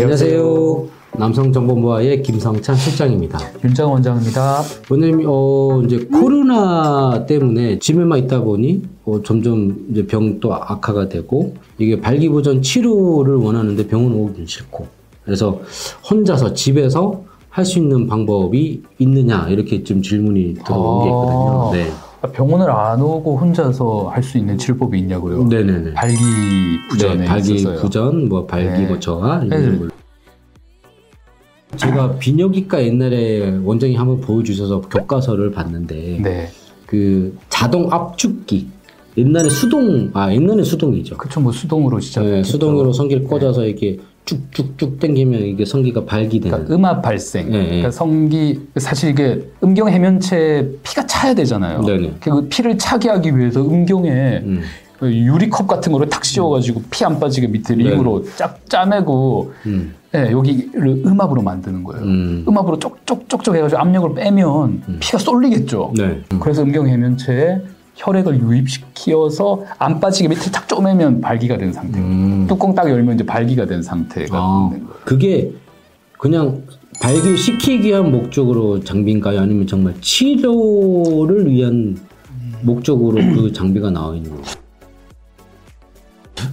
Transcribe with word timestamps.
안녕하세요. 0.00 0.86
남성정보모아의 1.18 2.22
김성찬 2.22 2.76
실장입니다. 2.76 3.36
윤장 3.64 3.90
원장입니다. 3.90 4.62
오늘 4.92 5.24
어 5.26 5.82
이제 5.84 6.04
코로나 6.06 7.26
때문에 7.26 7.80
집에만 7.80 8.20
있다 8.20 8.42
보니 8.42 8.82
어, 9.04 9.20
점점 9.24 9.88
이제 9.90 10.06
병도 10.06 10.54
악화가 10.54 11.08
되고 11.08 11.54
이게 11.78 12.00
발기부전 12.00 12.62
치료를 12.62 13.34
원하는데 13.34 13.88
병원 13.88 14.12
오기 14.14 14.46
싫고 14.46 14.86
그래서 15.24 15.60
혼자서 16.08 16.54
집에서 16.54 17.24
할 17.50 17.64
수 17.64 17.80
있는 17.80 18.06
방법이 18.06 18.82
있느냐 19.00 19.48
이렇게 19.48 19.82
좀 19.82 20.00
질문이 20.00 20.54
들어온 20.64 21.02
게 21.02 21.08
있거든요. 21.08 21.68
아. 21.68 21.70
네. 21.72 21.90
병원을 22.26 22.70
안 22.70 23.00
오고 23.00 23.38
혼자서 23.38 24.08
할 24.08 24.22
수 24.22 24.38
있는 24.38 24.58
치료법이 24.58 24.98
있냐고요? 24.98 25.44
네네네. 25.44 25.94
발기부전에 25.94 27.14
네, 27.16 27.24
발기 27.24 27.54
있었어요. 27.54 27.80
부전, 27.80 28.28
뭐 28.28 28.44
발기 28.46 28.82
네. 28.82 28.86
뭐 28.88 28.98
저하 28.98 29.38
네. 29.40 29.56
이런 29.56 29.78
걸. 29.78 29.90
제가 31.76 32.16
비뇨기과 32.18 32.82
옛날에 32.82 33.58
원장이 33.62 33.94
한번 33.94 34.20
보여주셔서 34.20 34.80
교과서를 34.82 35.52
봤는데 35.52 36.18
네, 36.22 36.48
그 36.86 37.36
자동 37.50 37.92
압축기 37.92 38.68
옛날에 39.18 39.48
수동 39.48 40.10
아 40.14 40.32
옛날에 40.32 40.62
수동이죠. 40.62 41.16
그쵸 41.16 41.40
뭐 41.40 41.50
수동으로 41.52 41.98
시작. 42.00 42.24
네, 42.24 42.42
수동으로 42.42 42.92
성기를 42.92 43.24
꽂아서 43.24 43.64
이렇게 43.64 43.98
쭉쭉쭉 44.24 45.00
당기면 45.00 45.40
이게 45.42 45.64
성기가 45.64 46.04
발기되는. 46.04 46.50
그러니까 46.66 46.74
음압 46.74 47.02
발생. 47.02 47.50
네, 47.50 47.58
네. 47.58 47.64
그러니까 47.66 47.90
성기 47.90 48.60
사실 48.76 49.10
이게 49.10 49.42
음경 49.64 49.88
해면체에 49.88 50.68
피가 50.82 51.06
차야 51.06 51.34
되잖아요. 51.34 51.82
네네. 51.82 52.12
그 52.20 52.46
피를 52.48 52.76
차게 52.78 53.08
하기 53.08 53.36
위해서 53.36 53.60
음경에 53.62 54.42
음. 54.44 54.62
유리컵 55.02 55.66
같은 55.66 55.92
거를 55.92 56.08
탁 56.08 56.24
씌워가지고 56.24 56.82
피 56.90 57.04
안 57.04 57.18
빠지게 57.18 57.46
밑에 57.48 57.74
네. 57.74 57.84
링으로 57.84 58.24
쫙 58.36 58.58
짜매고 58.68 59.52
음. 59.66 59.94
네, 60.12 60.30
여기를 60.30 61.02
음압으로 61.06 61.42
만드는 61.42 61.82
거예요. 61.84 62.02
음. 62.04 62.44
음압으로 62.46 62.78
쪽쪽쪽쪽 62.78 63.54
해가지고 63.56 63.80
압력을 63.80 64.14
빼면 64.14 64.82
피가 65.00 65.18
쏠리겠죠. 65.18 65.92
네. 65.96 66.20
음. 66.32 66.38
그래서 66.40 66.62
음경 66.62 66.86
해면체에 66.88 67.58
혈액을 67.98 68.40
유입시켜서 68.40 69.64
안 69.78 69.98
빠지게 70.00 70.28
밑에 70.28 70.50
탁 70.50 70.68
쪼매면 70.68 71.20
발기가 71.20 71.58
된 71.58 71.72
상태. 71.72 71.98
음. 71.98 72.46
뚜껑 72.48 72.74
딱 72.74 72.88
열면 72.88 73.16
이제 73.16 73.26
발기가 73.26 73.66
된 73.66 73.82
상태가 73.82 74.38
아, 74.38 74.70
있는 74.72 74.86
거예요. 74.86 75.00
그게 75.04 75.52
그냥 76.16 76.62
발기시키기 77.02 77.88
위한 77.88 78.10
목적으로 78.10 78.82
장비인가요? 78.82 79.40
아니면 79.40 79.66
정말 79.66 79.94
치료를 80.00 81.50
위한 81.50 81.98
목적으로 82.62 83.16
그 83.34 83.52
장비가 83.52 83.90
나와 83.90 84.14
있는 84.14 84.30
거예요? 84.30 84.44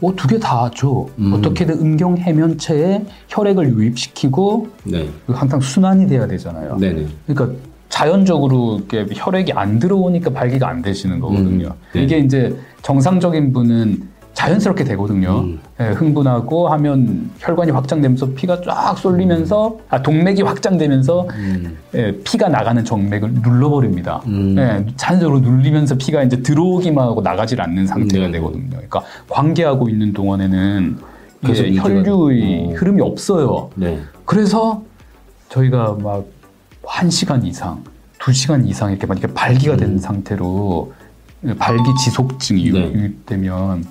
뭐 0.00 0.12
두 0.14 0.26
개다 0.28 0.64
하죠. 0.66 1.08
음. 1.18 1.32
어떻게든 1.34 1.78
음경 1.80 2.18
해면체에 2.18 3.04
혈액을 3.28 3.72
유입시키고 3.74 4.68
네. 4.84 5.08
항상 5.28 5.60
순환이 5.60 6.06
돼야 6.08 6.26
되잖아요. 6.26 6.76
네네. 6.78 7.06
그러니까 7.26 7.56
자연적으로 7.88 8.80
이렇게 8.90 9.06
혈액이 9.14 9.52
안 9.52 9.78
들어오니까 9.78 10.30
발기가 10.30 10.68
안 10.68 10.82
되시는 10.82 11.20
거거든요. 11.20 11.66
음, 11.66 11.72
네. 11.92 12.02
이게 12.02 12.18
이제 12.18 12.56
정상적인 12.82 13.52
분은 13.52 14.08
자연스럽게 14.34 14.84
되거든요. 14.84 15.40
음. 15.40 15.58
예, 15.80 15.86
흥분하고 15.86 16.68
하면 16.68 17.28
혈관이 17.38 17.72
확장되면서 17.72 18.34
피가 18.34 18.60
쫙 18.60 18.96
쏠리면서 18.96 19.78
아, 19.88 20.00
동맥이 20.00 20.42
확장되면서 20.42 21.26
음. 21.34 21.76
예, 21.96 22.12
피가 22.22 22.48
나가는 22.48 22.84
정맥을 22.84 23.32
눌러버립니다. 23.42 24.22
음. 24.26 24.54
예, 24.56 24.86
자연적으로 24.96 25.40
눌리면서 25.40 25.96
피가 25.96 26.22
이제 26.22 26.40
들어오기만 26.40 27.04
하고 27.04 27.20
나가질 27.20 27.60
않는 27.60 27.88
상태가 27.88 28.26
네. 28.26 28.32
되거든요. 28.32 28.68
그러니까 28.70 29.02
관계하고 29.28 29.88
있는 29.88 30.12
동안에는 30.12 30.98
혈류의 31.42 32.40
되고. 32.40 32.74
흐름이 32.76 33.02
없어요. 33.02 33.70
네. 33.74 33.98
그래서 34.24 34.82
저희가 35.48 35.96
막 36.00 36.24
한 36.98 37.10
시간 37.10 37.46
이상, 37.46 37.84
두 38.18 38.32
시간 38.32 38.66
이상 38.66 38.90
이렇게 38.90 39.06
막 39.06 39.16
이렇게 39.16 39.32
발기가 39.32 39.76
된 39.76 39.90
음. 39.90 39.98
상태로 39.98 40.92
발기 41.56 41.84
지속증이 42.02 42.72
네. 42.72 42.92
유입되면 42.92 43.84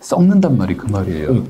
썩는단 0.00 0.58
말이 0.58 0.76
그 0.76 0.88
말이에요. 0.90 1.28
음. 1.28 1.46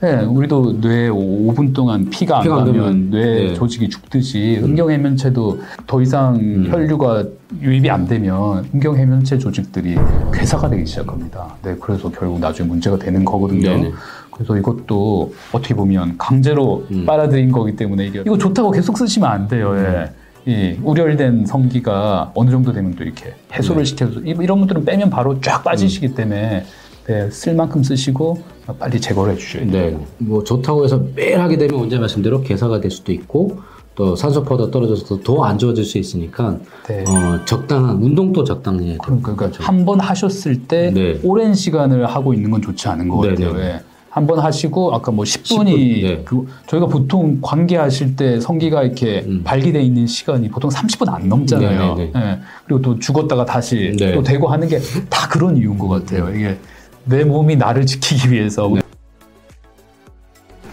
네, 0.00 0.22
우리도 0.22 0.74
뇌에 0.74 1.08
5분 1.08 1.74
동안 1.74 2.08
피가 2.10 2.36
안 2.36 2.42
피가 2.44 2.56
안 2.58 2.64
가면 2.66 3.10
뇌 3.10 3.48
네. 3.48 3.54
조직이 3.54 3.88
죽듯이 3.88 4.60
음경해면체도 4.62 5.62
더 5.88 6.00
이상 6.00 6.36
음. 6.36 6.68
혈류가 6.70 7.24
유입이 7.60 7.90
안 7.90 8.06
되면 8.06 8.64
음경해면체 8.72 9.38
조직들이 9.38 9.96
괴사가 10.32 10.70
되기 10.70 10.86
시작합니다. 10.86 11.56
네, 11.64 11.74
그래서 11.80 12.08
결국 12.08 12.38
나중에 12.38 12.68
문제가 12.68 12.96
되는 12.96 13.24
거거든요. 13.24 13.68
네네. 13.68 13.92
그래서 14.30 14.56
이것도 14.56 15.34
어떻게 15.50 15.74
보면 15.74 16.18
강제로 16.18 16.86
음. 16.92 17.04
빨아들인 17.04 17.50
거기 17.50 17.74
때문에 17.74 18.06
이게 18.06 18.20
이거 18.24 18.38
좋다고 18.38 18.70
계속 18.70 18.96
쓰시면 18.96 19.28
안 19.28 19.48
돼요. 19.48 19.76
예. 19.76 20.21
이 20.46 20.76
우열된 20.82 21.46
성기가 21.46 22.32
어느 22.34 22.50
정도 22.50 22.72
되면 22.72 22.94
또 22.96 23.04
이렇게 23.04 23.34
해소를 23.52 23.84
네. 23.84 23.88
시켜서 23.88 24.20
이- 24.20 24.34
이런 24.40 24.60
것들은 24.60 24.84
빼면 24.84 25.08
바로 25.10 25.40
쫙 25.40 25.62
빠지시기 25.62 26.08
음. 26.08 26.14
때문에 26.14 26.64
네, 27.06 27.30
쓸 27.30 27.54
만큼 27.54 27.82
쓰시고 27.82 28.42
빨리 28.78 29.00
제거를 29.00 29.34
해주셔야 29.34 29.66
돼요. 29.66 29.98
네. 29.98 30.06
뭐 30.18 30.42
좋다고 30.42 30.84
해서 30.84 31.00
매일 31.14 31.40
하게 31.40 31.58
되면 31.58 31.78
원장 31.78 32.00
말씀대로 32.00 32.42
개사가 32.42 32.80
될 32.80 32.90
수도 32.90 33.12
있고 33.12 33.60
또 33.94 34.16
산소포도 34.16 34.70
떨어져서 34.70 35.20
더 35.20 35.44
안 35.44 35.58
좋아질 35.58 35.84
수 35.84 35.98
있으니까 35.98 36.58
네. 36.88 37.04
어, 37.08 37.44
적당한 37.44 37.96
운동도 38.02 38.42
적당히 38.42 38.84
해야 38.90 38.98
돼요. 38.98 39.20
그러니까 39.22 39.50
한번 39.60 40.00
하셨을 40.00 40.62
때 40.62 40.90
네. 40.92 41.20
오랜 41.22 41.54
시간을 41.54 42.06
하고 42.06 42.32
있는 42.34 42.50
건 42.50 42.62
좋지 42.62 42.88
않은 42.88 43.08
것 43.08 43.20
네, 43.22 43.28
같아요. 43.30 43.52
네. 43.54 43.80
예. 44.12 44.14
한번 44.14 44.38
하시고 44.40 44.94
아까 44.94 45.10
뭐 45.10 45.24
10분이 45.24 45.68
10분, 45.68 46.02
네. 46.02 46.22
그 46.24 46.46
저희가 46.66 46.86
보통 46.86 47.38
관계하실 47.40 48.16
때 48.16 48.40
성기가 48.40 48.82
이렇게 48.82 49.24
음. 49.26 49.40
발기돼 49.42 49.80
있는 49.80 50.06
시간이 50.06 50.50
보통 50.50 50.70
30분 50.70 51.08
안 51.08 51.28
넘잖아요. 51.28 51.94
네, 51.94 52.12
네, 52.14 52.20
예. 52.20 52.38
그리고 52.66 52.82
또 52.82 52.98
죽었다가 52.98 53.44
다시 53.46 53.96
네. 53.98 54.12
또 54.12 54.22
되고 54.22 54.48
하는 54.48 54.68
게 54.68 54.78
다 55.08 55.28
그런 55.28 55.56
이유인 55.56 55.78
것 55.78 55.88
같아요. 55.88 56.28
이게 56.34 56.58
내 57.04 57.24
몸이 57.24 57.56
나를 57.56 57.86
지키기 57.86 58.30
위해서 58.30 58.70
네. 58.74 58.82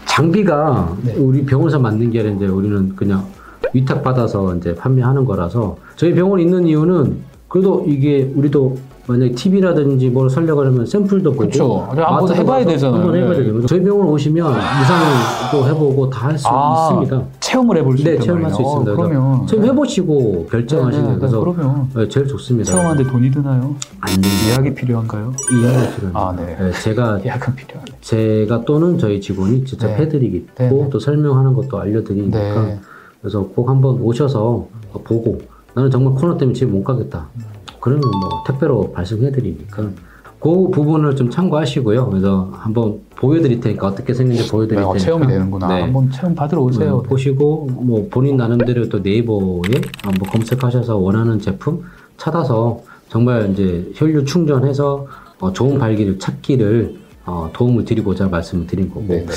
장비가 0.06 0.98
네. 1.04 1.14
우리 1.14 1.46
병원에서 1.46 1.80
만든 1.80 2.12
게 2.12 2.20
아니라 2.20 2.36
이제 2.36 2.46
우리는 2.46 2.94
그냥 2.96 3.26
위탁 3.74 4.04
받아서 4.04 4.54
이제 4.56 4.76
판매하는 4.76 5.24
거라서 5.24 5.78
저희 5.96 6.14
병원 6.14 6.40
있는 6.42 6.68
이유는 6.68 7.18
그래도 7.48 7.86
이게 7.88 8.30
우리도 8.36 8.78
만약에 9.10 9.32
TV라든지 9.34 10.08
뭘 10.10 10.30
살려고 10.30 10.64
하면 10.64 10.86
샘플도 10.86 11.32
보고 11.32 11.46
그쵸. 11.46 11.88
한번 11.90 12.06
마트도 12.14 12.36
해봐야 12.36 12.58
가서 12.60 12.70
되잖아요. 12.70 13.02
한번 13.02 13.16
해봐야 13.16 13.32
네. 13.32 13.38
되잖아요. 13.44 13.66
저희 13.66 13.82
병원 13.84 14.08
오시면 14.10 14.54
이상도 14.54 15.68
해보고 15.68 16.10
다 16.12 16.28
할 16.30 16.38
수 16.38 16.48
아, 16.48 16.92
있습니다. 17.02 17.26
체험을 17.40 17.78
해볼 17.78 17.98
수 17.98 18.04
네, 18.04 18.12
있단 18.12 18.24
체험할 18.24 18.52
말이에요. 18.52 18.56
수 18.56 18.62
있습니다. 18.62 18.92
어, 18.92 18.96
그러면 18.96 19.48
지금 19.48 19.66
해보시고 19.66 20.48
결정하시는 20.52 21.06
네, 21.08 21.14
네, 21.14 21.18
그래서 21.20 21.38
네, 21.38 21.44
그러면 21.56 21.90
네, 21.96 22.08
제일 22.08 22.28
좋습니다. 22.28 22.72
체험하는데 22.72 23.10
돈이 23.12 23.32
드나요? 23.32 23.76
안 24.00 24.10
됩니다. 24.12 24.48
예약이 24.50 24.76
필요한가요? 24.76 25.34
이해가 25.54 25.96
필요합니다. 25.96 26.20
아, 26.20 26.36
네. 26.38 26.56
네, 26.60 26.72
제가 26.84 27.26
예약은 27.26 27.56
필요하네. 27.56 27.92
제가 28.02 28.64
또는 28.66 29.00
저희 29.00 29.20
직원이 29.20 29.66
직접 29.66 29.88
네. 29.88 29.96
해드리고 29.96 30.46
네, 30.56 30.70
네. 30.70 30.90
또 30.92 31.00
설명하는 31.00 31.56
것도 31.56 31.80
알려드리니까 31.80 32.38
네. 32.38 32.80
그래서 33.22 33.42
꼭 33.56 33.70
한번 33.70 34.00
오셔서 34.02 34.68
보고 35.04 35.40
나는 35.74 35.90
정말 35.90 36.14
코로나 36.14 36.38
때문에 36.38 36.54
집에 36.56 36.70
못 36.72 36.84
가겠다. 36.84 37.28
그러면 37.80 38.02
뭐 38.02 38.44
택배로 38.46 38.92
발송해 38.92 39.32
드리니까 39.32 39.90
그 40.40 40.70
부분을 40.70 41.16
좀 41.18 41.30
참고하시고요. 41.30 42.10
그래서 42.10 42.50
한번 42.54 43.02
보여드릴 43.16 43.60
테니까 43.60 43.88
어떻게 43.88 44.14
생긴지 44.14 44.48
보여드릴 44.50 44.80
네, 44.80 44.86
어, 44.86 44.94
테니까 44.94 45.06
체험이 45.06 45.28
되는구나. 45.28 45.68
네. 45.68 45.82
한번 45.82 46.10
체험 46.12 46.34
받으러 46.34 46.62
오세요. 46.62 47.00
음, 47.00 47.04
보시고 47.04 47.68
뭐 47.72 48.08
본인 48.10 48.38
나름대로 48.38 48.88
또 48.88 49.00
네이버에 49.00 49.82
한번 50.02 50.30
검색하셔서 50.30 50.98
원하는 50.98 51.40
제품 51.40 51.84
찾아서 52.16 52.82
정말 53.10 53.52
이제 53.52 53.92
혈류 53.96 54.24
충전해서 54.24 55.08
어, 55.40 55.52
좋은 55.52 55.78
발기를 55.78 56.20
찾기를 56.20 57.00
어, 57.26 57.50
도움을 57.52 57.84
드리고자 57.84 58.28
말씀을 58.28 58.66
드린 58.66 58.88
거고 58.90 59.06
네, 59.08 59.26
네. 59.26 59.34